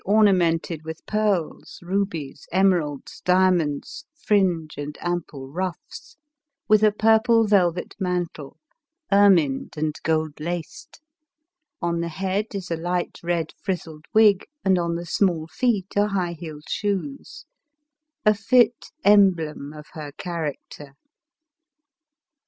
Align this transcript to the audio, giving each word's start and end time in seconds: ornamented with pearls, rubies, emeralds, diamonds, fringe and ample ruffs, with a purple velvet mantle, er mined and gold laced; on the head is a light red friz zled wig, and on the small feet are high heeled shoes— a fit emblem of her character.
ornamented 0.03 0.83
with 0.83 1.05
pearls, 1.05 1.77
rubies, 1.83 2.47
emeralds, 2.51 3.21
diamonds, 3.23 4.03
fringe 4.15 4.75
and 4.75 4.97
ample 4.99 5.47
ruffs, 5.51 6.17
with 6.67 6.81
a 6.81 6.91
purple 6.91 7.45
velvet 7.45 7.93
mantle, 7.99 8.57
er 9.13 9.29
mined 9.29 9.75
and 9.77 9.93
gold 10.01 10.39
laced; 10.39 10.99
on 11.83 11.99
the 12.01 12.09
head 12.09 12.47
is 12.55 12.71
a 12.71 12.75
light 12.75 13.19
red 13.21 13.51
friz 13.61 13.83
zled 13.83 14.01
wig, 14.11 14.43
and 14.65 14.79
on 14.79 14.95
the 14.95 15.05
small 15.05 15.45
feet 15.45 15.95
are 15.95 16.07
high 16.07 16.33
heeled 16.33 16.67
shoes— 16.67 17.45
a 18.25 18.33
fit 18.33 18.87
emblem 19.05 19.71
of 19.71 19.85
her 19.93 20.11
character. 20.13 20.93